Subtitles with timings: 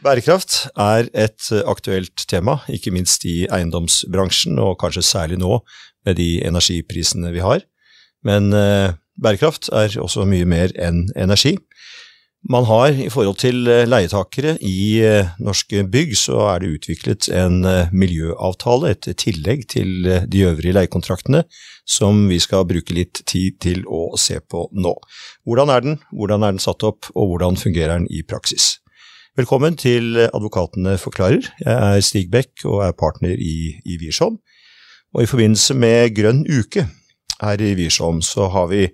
[0.00, 5.58] Bærekraft er et eh, aktuelt tema, ikke minst i eiendomsbransjen, og kanskje særlig nå
[6.08, 7.66] med de energiprisene vi har.
[8.24, 11.58] Men eh, bærekraft er også mye mer enn energi.
[12.48, 15.04] Man har i forhold til eh, leietakere i
[15.44, 17.60] norske bygg, så er det utviklet en
[17.92, 21.44] miljøavtale, et tillegg til de øvrige leiekontraktene,
[21.84, 24.96] som vi skal bruke litt tid til å se på nå.
[25.44, 28.78] Hvordan er den, hvordan er den satt opp, og hvordan fungerer den i praksis?
[29.38, 31.44] Velkommen til eh, Advokatene forklarer.
[31.62, 34.40] Jeg er Stig Bech og er partner i, i Wiersholm.
[35.14, 36.88] Og i forbindelse med Grønn uke
[37.38, 38.88] her i Wiersholm, så har vi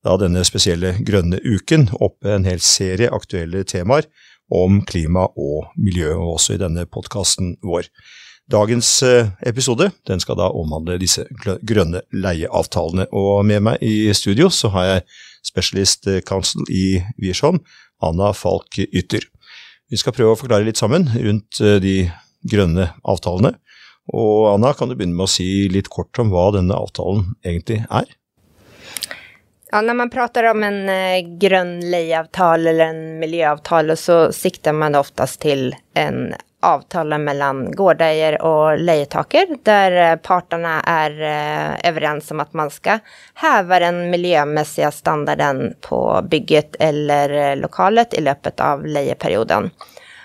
[0.00, 4.08] da denne spesielle grønne uken oppe en hel serie aktuelle temaer
[4.48, 7.90] om klima og miljø, og også i denne podkasten vår.
[8.48, 13.10] Dagens eh, episode den skal da omhandle disse grønne leieavtalene.
[13.12, 15.06] Og med meg i studio så har jeg
[15.52, 17.60] Specialist eh, counsel i Wiersholm,
[18.00, 19.28] Anna Falk Ytter.
[19.92, 21.96] Vi skal prøve å forklare litt sammen rundt eh, de
[22.48, 23.58] grønne avtalene.
[24.16, 27.82] Og Anna, kan du begynne med å si litt kort om hva denne avtalen egentlig
[27.86, 28.08] er?
[29.72, 34.94] Ja, när man pratar om en eh, grön lejeavtal eller en miljöavtal så siktar man
[34.94, 42.40] oftast till en avtalen mellan gårdägare och lejetaker där eh, parterna är eh, överens om
[42.40, 42.98] att man ska
[43.34, 49.70] häva den miljömässiga standarden på bygget eller eh, lokalet i löpet av lejeperioden.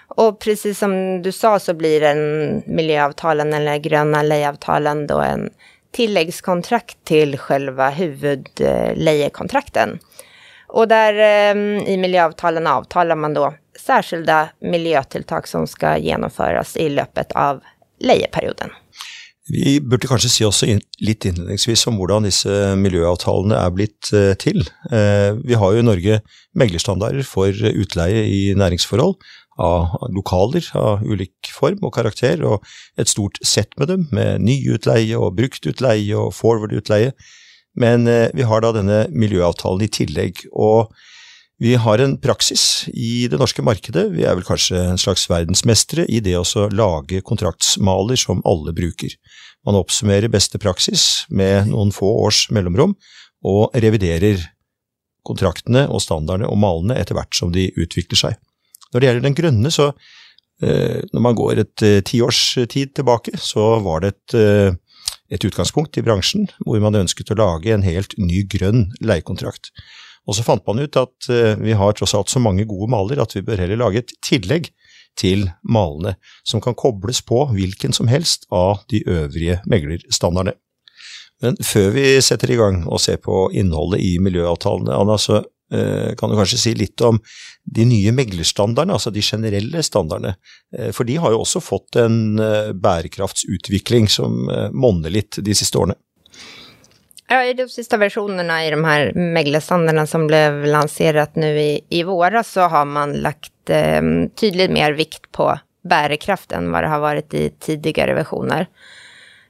[0.07, 5.49] Och precis som du sa så blir en miljöavtalen eller gröna lejeavtalen då en
[5.91, 9.99] tilläggskontrakt till själva huvudlejekontrakten.
[10.67, 11.13] Och där
[11.89, 13.53] i miljöavtalen avtalar man då
[13.88, 17.63] särskilda miljötilltag som ska genomföras i löpet av
[17.99, 18.69] leieperioden.
[19.47, 24.33] Vi burde kanskje si også in, litt innledningsvis om hvordan disse miljøavtalene er blitt eh,
[24.39, 24.66] til.
[24.91, 26.19] Eh, vi har jo i Norge
[26.57, 29.16] meglerstandarder for utleie i næringsforhold,
[29.57, 32.66] av lokaler av ulik form og karakter, og
[33.00, 37.16] et stort sett med dem, med nyutleie og bruktutleie og forward-utleie.
[37.79, 40.91] Men eh, vi har da denne miljøavtalen i tillegg, og
[41.57, 46.06] vi har en praksis i det norske markedet, vi er vel kanskje en slags verdensmestere
[46.06, 49.16] i det å lage kontraktsmaler som alle bruker.
[49.66, 52.94] Man oppsummerer beste praksis med noen få års mellomrom,
[53.45, 54.45] og reviderer
[55.28, 58.38] kontraktene og standardene og malene etter hvert som de utvikler seg.
[58.94, 59.89] Når det gjelder den grønne, så
[60.62, 62.41] eh, når man går et eh, tiårs
[62.72, 67.39] tid tilbake, så var det et, eh, et utgangspunkt i bransjen hvor man ønsket å
[67.41, 69.74] lage en helt ny grønn leiekontrakt.
[70.27, 73.23] Og så fant man ut at eh, vi har tross alt så mange gode maler
[73.23, 74.71] at vi bør heller lage et tillegg
[75.17, 80.53] til malene, som kan kobles på hvilken som helst av de øvrige meglerstandardene.
[81.41, 85.43] Men før vi setter i gang og ser på innholdet i miljøavtalene, Anna, så
[85.73, 87.19] Eh, kan du kanskje si litt om
[87.75, 90.38] de nye meglerstandardene, altså de generelle standardene.
[90.77, 95.55] Eh, for de har jo også fått en eh, bærekraftsutvikling som eh, monner litt de
[95.57, 95.97] siste årene.
[97.29, 102.03] Ja, i de sista versionerna i de här meglerstandardene som blev lanserat nu i, i
[102.03, 104.01] våras, så har man lagt eh,
[104.35, 108.67] tydligt mer vikt på bärkraft än vad det har varit i tidigare versioner.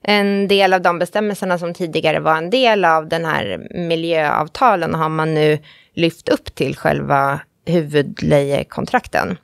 [0.02, 5.10] En del av de bestämmelserna som tidigare var en del av den här miljöavtalen har
[5.10, 5.60] man nu
[5.94, 9.38] lyft upp till själva huvudlejekontrakten.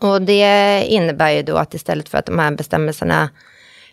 [0.00, 3.30] Och det innebär ju då att istället för att de här bestämmelserna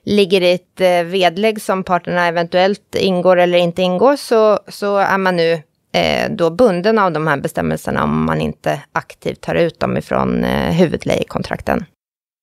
[0.05, 5.17] ligger i ett eh, vedlägg som parterna eventuellt ingår eller inte ingår så, så är
[5.17, 5.51] man nu
[5.93, 10.43] eh, då bunden av de här bestämmelserna om man inte aktivt tar ut dem ifrån
[10.43, 11.85] eh, huvudlejekontrakten.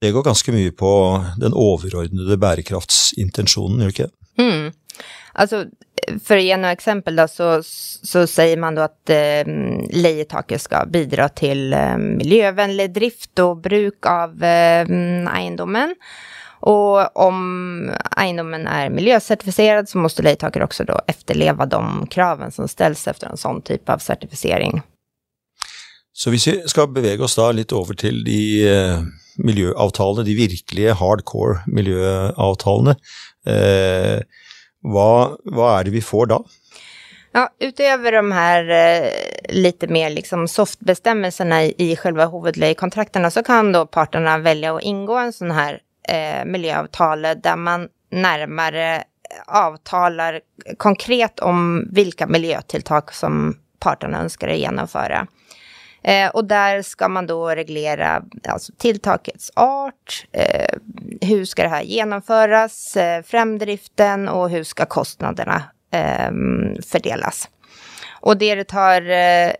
[0.00, 1.54] Det går ganske mye på den
[3.78, 4.08] gjør det ikke?
[4.38, 4.72] Mm.
[5.32, 5.62] Altså,
[6.26, 9.48] for å gi noen eksempel, da, så, så sier man da at eh,
[9.94, 14.82] leietaket skal bidra til eh, miljøvennlig drift og bruk av eh,
[15.32, 15.94] eiendommen.
[16.62, 17.38] Og om
[18.16, 21.82] eiendommen er miljøsertifisert, så måste leietaker også da efterleva de
[22.12, 24.82] kravene som ställs efter en sånn type av sertifisering.
[26.12, 29.02] Så vi skal bevege oss da litt over til de eh,
[29.42, 32.94] miljøavtalene, de virkelige hardcore miljøavtalene,
[33.48, 34.18] eh,
[34.82, 35.12] hva,
[35.48, 36.42] hva, er det vi får da?
[37.32, 39.10] Ja, utöver de här eh,
[39.48, 45.16] lite mer liksom softbestämmelserna i, i själva huvudlejekontrakterna så kan då parterna välja att ingå
[45.18, 49.02] en sån här eh, miljöavtalet där man närmare eh,
[49.46, 50.40] avtalar
[50.76, 55.26] konkret om vilka miljötilltag som parterna önskar genomföra.
[56.04, 60.78] Eh, och där ska man då reglera alltså, tilltakets art, eh,
[61.20, 66.30] hur ska det här genomföras, eh, framdriften och hur ska kostnaderna eh,
[66.86, 67.48] fördelas.
[68.20, 69.52] Och det det tar, eh,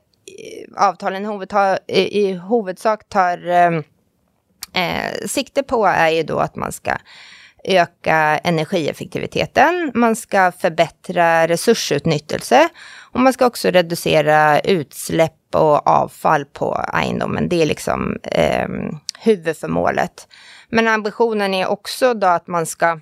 [0.76, 1.42] avtalen
[1.86, 3.82] i, huvudsak tar ehm,
[4.74, 6.96] eh, sikte på är ju då att man ska
[7.64, 12.68] öka energieffektiviteten, man ska förbättra resursutnyttjelse
[13.12, 17.48] och man ska också reducera utsläpp och avfall på egendomen.
[17.48, 18.68] Det är liksom eh,
[19.18, 20.28] huvudförmålet.
[20.68, 23.00] Men ambitionen är också då att man ska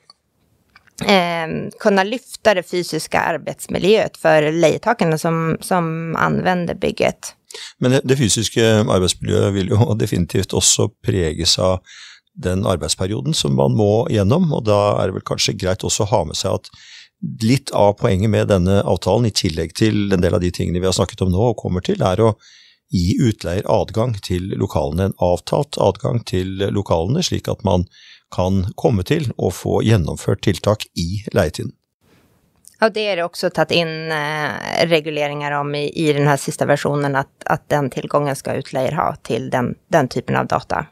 [1.07, 1.49] eh,
[1.81, 7.35] kunna lyfta det fysiska arbetsmiljöet för lejetakarna som, som använder bygget.
[7.81, 11.81] Men det, det fysiske arbeidsmiljøet vil jo definitivt også preges av
[12.41, 16.13] den arbeidsperioden som man må gjennom, og da er det vel kanskje greit også å
[16.13, 16.71] ha med seg at
[17.43, 20.89] litt av poenget med denne avtalen, i tillegg til en del av de tingene vi
[20.89, 22.33] har snakket om nå og kommer til, er å
[22.91, 27.85] gi utleier adgang til lokalene, en avtalt adgang til lokalene, slik at man
[28.35, 31.75] kan komme til å få gjennomført tiltak i leietiden.
[32.83, 34.51] Ja, det är det också tagit in eh,
[34.83, 39.17] regleringar om i, i den här sista versionen, att, att den tillgången ska utlejer ha
[39.17, 40.87] till den, den typen av data.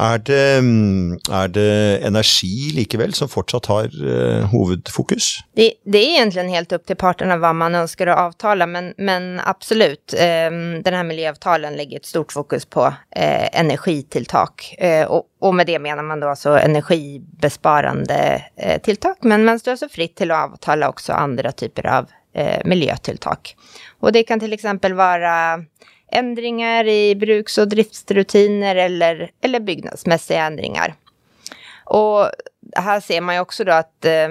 [0.00, 5.38] Er det, mm, er det energi likevel som fortsatt har uh, hovedfokus?
[5.54, 9.40] Det, det, är egentligen helt upp till parterna vad man önskar att avtala, men, men
[9.44, 10.50] absolut, eh,
[10.84, 14.74] den här miljöavtalen lägger ett stort fokus på eh, energitilltak.
[14.78, 19.70] Eh, och, och, med det menar man då alltså energibesparande eh, tilltak, men man står
[19.70, 23.56] alltså fritt till att avtala också andra typer av eh, miljötilltak.
[24.00, 25.64] Och det kan till exempel vara
[26.14, 30.94] ändringar i bruks och driftsrutiner eller, eller byggnadsmässiga ändringar.
[31.84, 32.30] Och
[32.76, 34.28] här ser man ju också då att eh,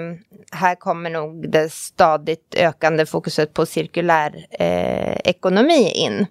[0.52, 6.26] här kommer nog det stadigt ökande fokuset på cirkulär eh, ekonomi in.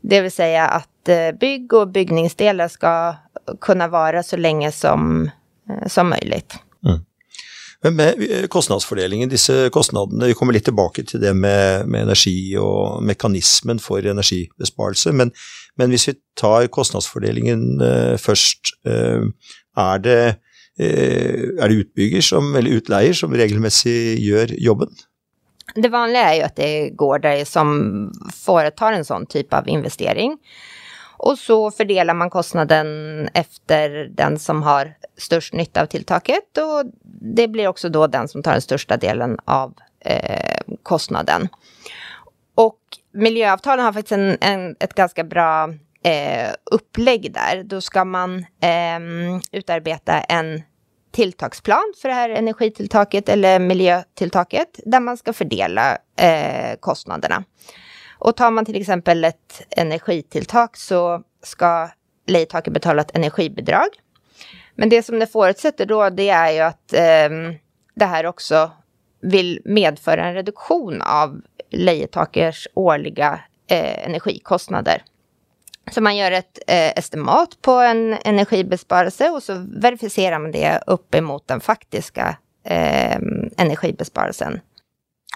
[0.00, 3.14] Det vill säga att eh, bygg och byggningsdelar ska
[3.60, 5.30] kunna vara så länge som,
[5.70, 6.58] eh, som möjligt.
[7.84, 12.54] Men med eh, kostnadsfordelingen, disse kostnadene, vi kommer litt tilbake til det med, med energi
[12.56, 15.34] og mekanismen for energibesparelse, men,
[15.76, 19.28] men hvis vi tar kostnadsfordelingen eh, først, eh,
[19.76, 20.20] er, det,
[20.80, 24.96] eh, er det utbygger som, eller utleier som regelmessig gjør jobben?
[25.74, 30.36] Det vanliga är ju att det är gårdar som företar en sån typ av investering.
[31.24, 32.86] Och så fördelar man kostnaden
[33.34, 36.92] efter den som har störst nytta av tilltaket och
[37.34, 41.48] det blir också då den som tar den största delen av eh, kostnaden.
[42.54, 42.78] Och
[43.12, 45.68] miljöavtalen har faktiskt en, en ett ganska bra
[46.02, 47.62] eh, upplägg där.
[47.62, 49.00] Då ska man eh,
[49.52, 50.62] utarbeta en
[51.10, 57.44] tilltagsplan för det här energitilltaket eller miljötilltaket där man ska fördela eh, kostnaderna.
[58.18, 61.88] Och tar man till exempel ett energitilltak så ska
[62.26, 63.88] lejtaket betala ett energibidrag.
[64.74, 67.56] Men det som det förutsätter då det är ju att eh,
[67.94, 68.70] det här också
[69.20, 71.40] vill medföra en reduktion av
[71.70, 75.02] lejetakers årliga eh, energikostnader.
[75.90, 81.14] Så man gör ett eh, estimat på en energibesparelse och så verificerar man det upp
[81.14, 83.16] emot den faktiska eh,
[83.56, 84.60] energibesparelsen.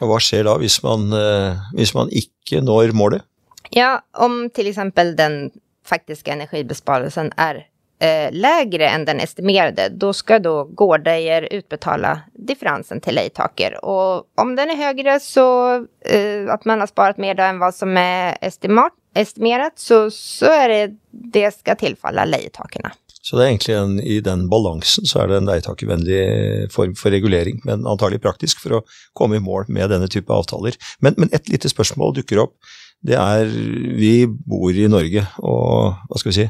[0.00, 3.24] Og hva skjer da hvis man, eh, hvis man ikke når målet?
[3.70, 5.50] Ja, om till exempel den
[5.84, 7.66] faktiska energibesparelsen är
[8.00, 13.84] eh, lägre än den estimerade, då ska då gårdejer utbetala differensen till lejtaker.
[13.84, 17.96] Och om den är högre så eh, att man har sparat mer än vad som
[17.96, 22.92] är estimat, estimerat så, så är det det ska tillfalla lejtakerna.
[23.24, 26.20] Så det er egentlig en, i den balansen så er det en leietakervennlig
[26.72, 28.84] form for regulering, men antagelig praktisk for å
[29.18, 30.78] komme i mål med denne type avtaler.
[31.04, 32.56] Men, men et lite spørsmål dukker opp.
[33.04, 33.46] Det er
[33.98, 36.48] Vi bor i Norge, og hva skal vi si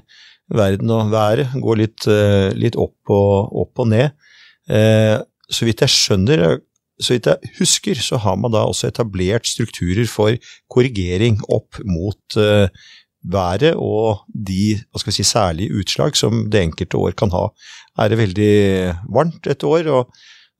[0.48, 4.14] Verden og været går litt, eh, litt opp, og, opp og ned.
[4.68, 6.60] Eh, så vidt jeg skjønner,
[6.98, 10.36] så vidt jeg husker, så har man da også etablert strukturer for
[10.72, 12.72] korrigering opp mot eh,
[13.24, 17.48] været og de hva skal vi si, særlige utslag som det enkelte år kan ha.
[17.98, 18.52] Er det veldig
[19.10, 20.12] varmt et år og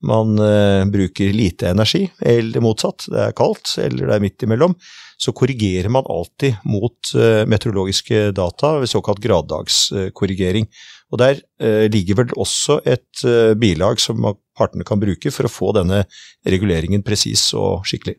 [0.05, 4.75] man uh, bruker lite energi, eller motsatt, det er kaldt eller det er midt imellom,
[5.19, 10.69] så korrigerer man alltid mot uh, meteorologiske data ved såkalt graddagskorrigering.
[11.11, 13.25] Og Der uh, ligger vel også et
[13.59, 14.23] bilag som
[14.57, 16.05] partene kan bruke for å få denne
[16.47, 18.15] reguleringen presis og skikkelig.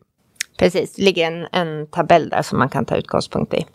[0.61, 3.65] Precis, det ligger en, en tabell der som man kan ta utgangspunkt i.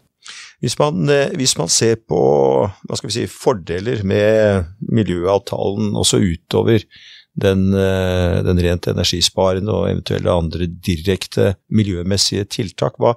[0.60, 2.20] Hvis man, eh, hvis man, ser på
[2.66, 6.80] hva skal vi si, fordeler med miljøavtalen også utover
[7.36, 13.14] den, eh, den rent energisparende og eventuelle andre direkte miljømessige tiltak, hva,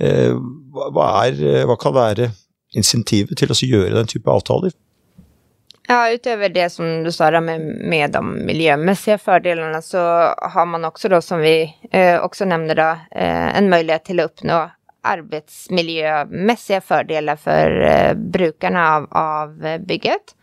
[0.00, 2.30] eh, hva, er, hva kan være
[2.76, 4.74] insentivet til å gjøre den type avtaler?
[5.90, 9.98] Ja, utöver det som du sa med, med de miljömässiga fördelarna så
[10.36, 14.30] har man också då som vi eh, också nämnde då eh, en möjlighet till att
[14.30, 14.70] uppnå
[15.02, 20.34] arbetsmiljömässiga fördelar för eh, brukarna av, av bygget.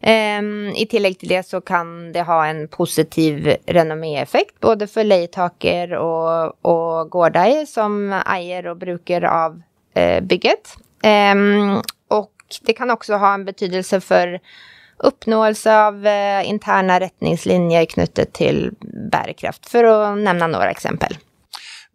[0.00, 5.92] Ehm, I tillägg till det så kan det ha en positiv renomméeffekt både för lejtaker
[5.92, 9.62] och, och gårdar som äger och brukar av
[9.94, 10.76] eh, bygget.
[11.02, 11.76] Ehm,
[12.08, 14.40] och det kan också ha en betydelse för
[14.96, 18.70] uppnåelse av eh, interna rättningslinjer knutet till
[19.12, 21.16] bärkraft, för att nämna några exempel.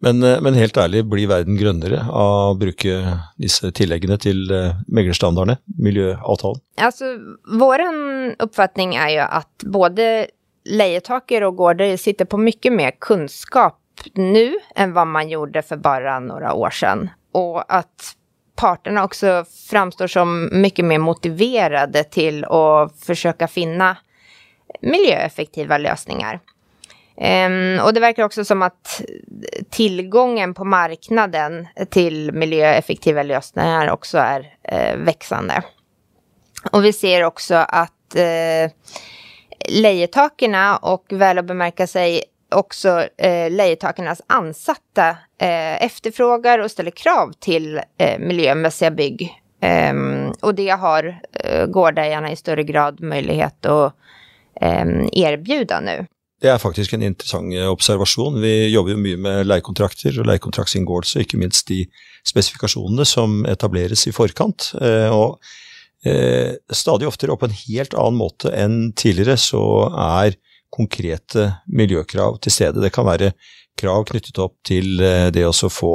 [0.04, 2.98] Men, eh, men, helt ærlig, blir verden grønnere av å bruke
[3.40, 6.60] disse tilleggene til eh, meglerstandardene, miljøavtalen?
[6.76, 7.14] Altså,
[7.60, 7.86] vår
[8.38, 10.26] uppfattning är ju att både
[10.64, 13.80] leietaker och gårdar sitter på mycket mer kunskap
[14.14, 17.10] nu än vad man gjorde för bara några år sedan.
[17.32, 18.16] Och att
[18.56, 23.96] parterna också framstår som mycket mer motiverade till att försöka finna
[24.82, 26.40] miljöeffektiva lösningar.
[27.16, 29.02] Um, och det verkar också som att
[29.70, 34.40] tillgången på marknaden till miljöeffektiva lösningar också är
[34.72, 35.62] uh, växande.
[36.72, 38.24] Och vi ser också att eh,
[38.64, 38.70] uh,
[39.68, 42.22] lejetakerna och väl att bemärka sig
[42.54, 49.40] också eh, uh, lejetakernas ansatta uh, efterfrågar och ställer krav till uh, miljömässiga bygg.
[49.90, 53.94] Um, och det har uh, gårdägarna i större grad möjlighet att
[54.60, 56.06] um, erbjuda nu.
[56.44, 58.36] Det er faktisk en interessant eh, observasjon.
[58.42, 61.86] Vi jobber jo mye med leiekontrakter og leiekontraktsinngåelse, ikke minst de
[62.28, 64.74] spesifikasjonene som etableres i forkant.
[64.76, 65.38] Eh, og
[66.04, 70.36] eh, stadig oftere og på en helt annen måte enn tidligere så er
[70.74, 72.82] konkrete miljøkrav til stede.
[72.84, 73.32] Det kan være
[73.80, 75.94] krav knyttet opp til det å få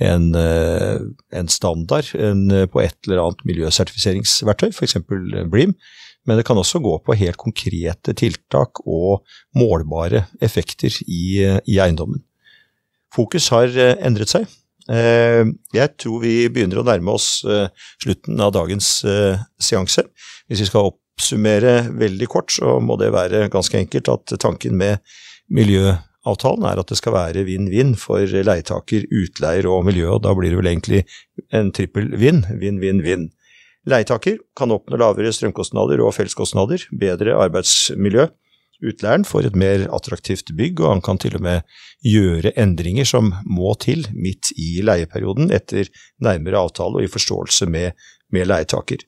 [0.00, 4.96] en, en standard en, på et eller annet miljøsertifiseringsverktøy, f.eks.
[5.08, 5.74] BREAM
[6.28, 9.24] men det kan også gå på helt konkrete tiltak og
[9.56, 12.22] målbare effekter i, i eiendommen.
[13.14, 14.46] Fokus har eh, endret seg.
[14.90, 17.70] Eh, Jeg tror vi begynner å nærme oss eh,
[18.02, 19.00] slutten av dagens
[19.60, 20.06] seanse.
[20.46, 25.02] Hvis vi skal oppsummere veldig kort, så må det være ganske enkelt at tanken med
[25.50, 30.54] miljøavtalen er at det skal være vinn-vinn for leietaker, utleier og miljø, og da blir
[30.54, 31.02] det vel egentlig
[31.56, 33.28] en trippel vinn, vinn-vinn-vinn.
[33.90, 38.28] Leietaker kan oppnå lavere strømkostnader og felleskostnader, bedre arbeidsmiljø.
[38.80, 41.66] Utleieren får et mer attraktivt bygg, og han kan til og med
[42.06, 45.90] gjøre endringer som må til midt i leieperioden, etter
[46.24, 47.98] nærmere avtale og i forståelse med,
[48.32, 49.04] med leietaker.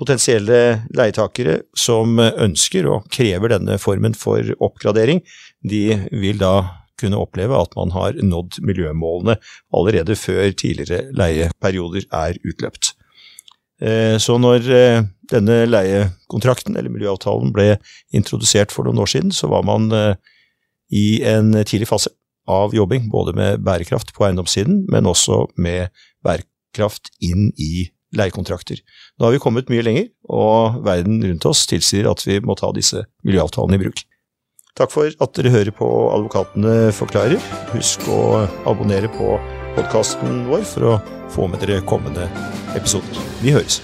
[0.00, 0.60] Potensielle
[0.96, 5.20] leietakere som ønsker og krever denne formen for oppgradering,
[5.60, 6.54] de vil da
[7.00, 9.36] kunne oppleve at man har nådd miljømålene
[9.76, 12.94] allerede før tidligere leieperioder er utløpt.
[13.80, 17.74] Eh, så når eh, denne leiekontrakten, eller miljøavtalen, ble
[18.16, 20.14] introdusert for noen år siden, så var man eh,
[20.92, 22.12] i en tidlig fase
[22.50, 25.94] av jobbing, både med bærekraft på eiendomssiden, men også med
[26.26, 28.80] bærekraft inn i leiekontrakter.
[29.18, 32.72] Nå har vi kommet mye lenger, og verden rundt oss tilsier at vi må ta
[32.74, 34.02] disse miljøavtalene i bruk.
[34.78, 37.40] Takk for at dere hører på Advokatene forklarer.
[37.74, 39.34] Husk å abonnere på
[39.76, 40.96] podkasten vår for å
[41.30, 42.26] få med dere kommende
[42.74, 43.22] episoder.
[43.42, 43.80] Vi høres.